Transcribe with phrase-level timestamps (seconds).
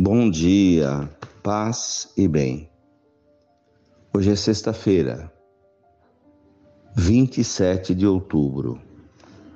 [0.00, 1.10] Bom dia,
[1.42, 2.70] paz e bem.
[4.14, 5.28] Hoje é sexta-feira,
[6.94, 8.80] 27 de outubro.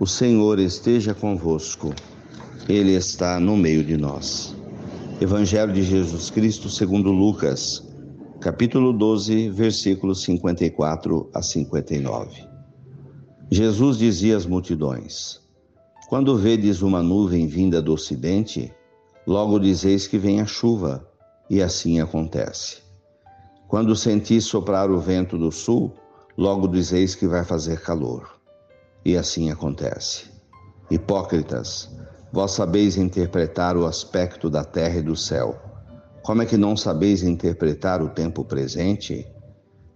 [0.00, 1.94] O Senhor esteja convosco,
[2.68, 4.52] Ele está no meio de nós.
[5.20, 7.88] Evangelho de Jesus Cristo segundo Lucas,
[8.40, 12.48] capítulo 12, versículos 54 a 59.
[13.48, 15.40] Jesus dizia às multidões:
[16.08, 18.74] Quando vedes uma nuvem vinda do ocidente,
[19.26, 21.06] logo dizeis que vem a chuva,
[21.48, 22.78] e assim acontece.
[23.68, 25.94] Quando sentis soprar o vento do sul,
[26.36, 28.28] logo dizeis que vai fazer calor,
[29.04, 30.26] e assim acontece.
[30.90, 31.90] Hipócritas,
[32.32, 35.60] vós sabeis interpretar o aspecto da terra e do céu.
[36.22, 39.26] Como é que não sabeis interpretar o tempo presente?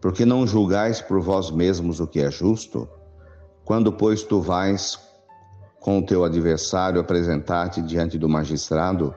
[0.00, 2.88] Porque não julgais por vós mesmos o que é justo?
[3.64, 4.98] Quando, pois, tu vais
[5.86, 9.14] com o teu adversário apresentar-te diante do magistrado,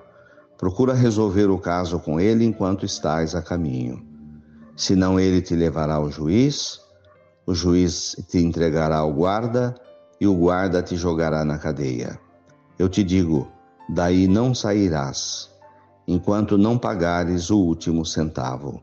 [0.56, 4.06] procura resolver o caso com ele enquanto estás a caminho.
[4.76, 6.80] Senão ele te levará ao juiz,
[7.44, 9.74] o juiz te entregará ao guarda
[10.22, 12.20] e o guarda te jogará na cadeia.
[12.78, 13.48] Eu te digo,
[13.90, 15.50] daí não sairás,
[16.08, 18.80] enquanto não pagares o último centavo.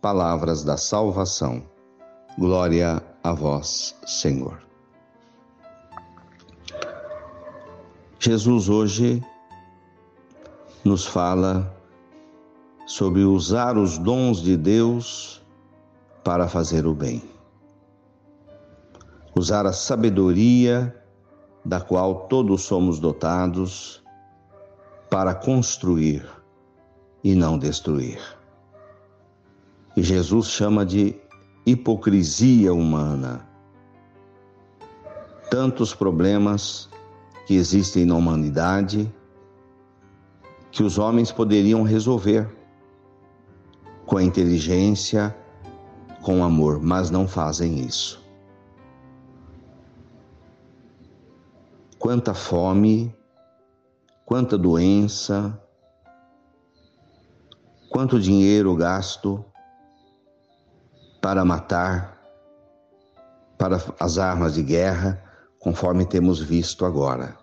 [0.00, 1.64] Palavras da salvação.
[2.38, 4.63] Glória a vós, Senhor.
[8.26, 9.22] Jesus hoje
[10.82, 11.76] nos fala
[12.86, 15.42] sobre usar os dons de Deus
[16.24, 17.22] para fazer o bem.
[19.38, 20.98] Usar a sabedoria
[21.62, 24.02] da qual todos somos dotados
[25.10, 26.26] para construir
[27.22, 28.22] e não destruir.
[29.94, 31.14] E Jesus chama de
[31.66, 33.46] hipocrisia humana.
[35.50, 36.88] Tantos problemas
[37.46, 39.12] que existem na humanidade
[40.70, 42.48] que os homens poderiam resolver
[44.06, 45.34] com a inteligência,
[46.22, 48.22] com amor, mas não fazem isso.
[51.98, 53.14] Quanta fome,
[54.26, 55.58] quanta doença,
[57.88, 59.44] quanto dinheiro gasto
[61.22, 62.20] para matar,
[63.56, 65.22] para as armas de guerra
[65.64, 67.38] conforme temos visto agora.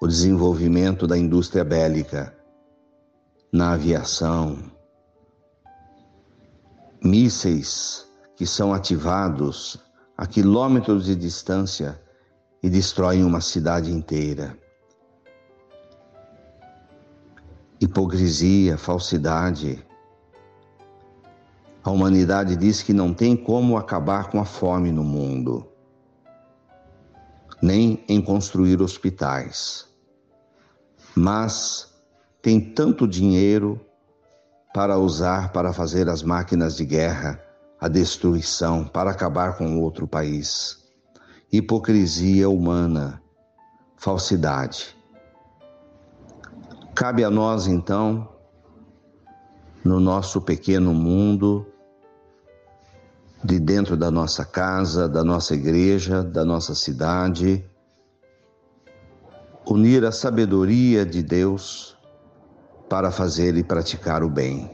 [0.00, 2.32] O desenvolvimento da indústria bélica
[3.52, 4.56] na aviação,
[7.02, 9.80] mísseis que são ativados
[10.16, 12.00] a quilômetros de distância
[12.62, 14.56] e destroem uma cidade inteira.
[17.80, 19.84] Hipocrisia, falsidade.
[21.82, 25.67] A humanidade diz que não tem como acabar com a fome no mundo
[27.60, 29.86] nem em construir hospitais.
[31.14, 31.92] Mas
[32.40, 33.80] tem tanto dinheiro
[34.72, 37.42] para usar para fazer as máquinas de guerra,
[37.80, 40.84] a destruição, para acabar com outro país.
[41.50, 43.22] Hipocrisia humana,
[43.96, 44.96] falsidade.
[46.94, 48.28] Cabe a nós, então,
[49.84, 51.66] no nosso pequeno mundo,
[53.44, 57.64] de dentro da nossa casa, da nossa igreja, da nossa cidade,
[59.66, 61.96] unir a sabedoria de Deus
[62.88, 64.70] para fazer e praticar o bem.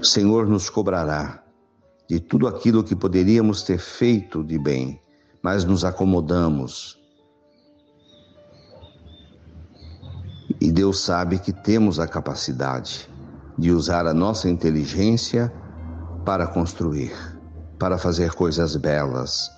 [0.00, 1.42] O Senhor nos cobrará
[2.08, 5.00] de tudo aquilo que poderíamos ter feito de bem,
[5.42, 6.98] mas nos acomodamos.
[10.60, 13.10] E Deus sabe que temos a capacidade
[13.58, 15.52] de usar a nossa inteligência
[16.26, 17.14] para construir,
[17.78, 19.48] para fazer coisas belas,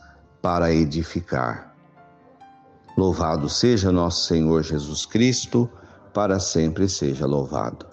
[0.43, 1.75] para edificar.
[2.95, 5.67] Louvado seja nosso Senhor Jesus Cristo,
[6.13, 7.87] para sempre seja louvado.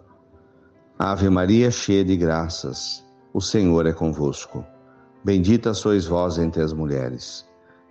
[1.00, 3.02] Ave Maria, cheia de graças,
[3.34, 4.66] o Senhor é convosco.
[5.24, 7.46] Bendita sois vós entre as mulheres.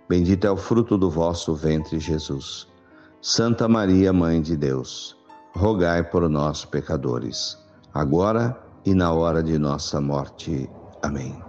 [0.07, 2.67] Bendito é o fruto do vosso ventre, Jesus.
[3.19, 5.17] Santa Maria, Mãe de Deus,
[5.55, 7.57] rogai por nós, pecadores,
[7.91, 8.55] agora
[8.85, 10.69] e na hora de nossa morte.
[11.05, 11.39] Amém.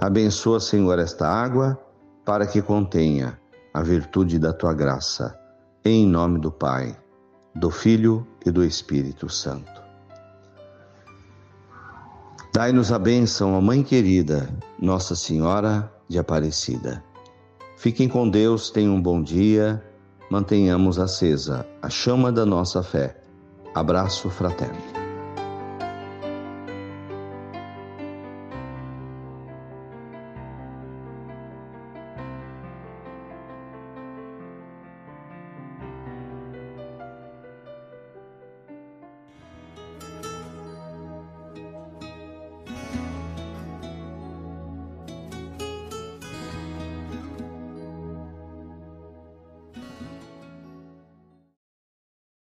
[0.00, 1.78] Abençoa, Senhor, esta água
[2.24, 3.38] para que contenha
[3.74, 5.38] a virtude da tua graça.
[5.84, 6.96] Em nome do Pai,
[7.54, 9.82] do Filho e do Espírito Santo.
[12.54, 14.48] Dai-nos a bênção, ó Mãe querida,
[14.80, 17.04] Nossa Senhora de Aparecida.
[17.76, 19.84] Fiquem com Deus, tenham um bom dia,
[20.30, 23.20] mantenhamos acesa a chama da nossa fé.
[23.74, 25.03] Abraço fraterno.